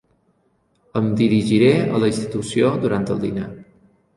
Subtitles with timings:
[1.01, 3.47] Em dirigiré a la institució durant el dinar.